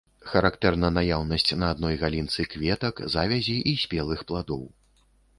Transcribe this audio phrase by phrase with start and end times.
[0.29, 4.65] Характэрна наяўнасць на адной галінцы кветак, завязі і спелых пладоў.